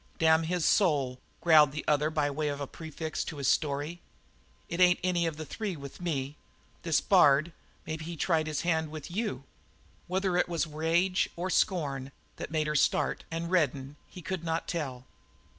"Damn 0.17 0.41
his 0.45 0.65
soul!" 0.65 1.19
growled 1.41 1.71
the 1.73 1.85
other 1.87 2.09
by 2.09 2.31
way 2.31 2.47
of 2.47 2.59
a 2.59 2.65
prefix 2.65 3.23
to 3.25 3.37
his 3.37 3.47
story. 3.47 4.01
"It 4.67 4.79
ain't 4.79 4.99
any 5.03 5.27
of 5.27 5.37
the 5.37 5.45
three 5.45 5.75
with 5.75 6.01
me. 6.01 6.37
This 6.81 6.99
Bard 6.99 7.51
maybe 7.85 8.05
he 8.05 8.17
tried 8.17 8.47
his 8.47 8.61
hand 8.61 8.89
with 8.89 9.11
you?" 9.11 9.43
Whether 10.07 10.37
it 10.37 10.49
was 10.49 10.65
rage 10.65 11.29
or 11.35 11.51
scorn 11.51 12.11
that 12.37 12.49
made 12.49 12.65
her 12.65 12.75
start 12.75 13.25
and 13.29 13.51
redden 13.51 13.95
he 14.09 14.23
could 14.23 14.43
not 14.43 14.67
tell. 14.67 15.05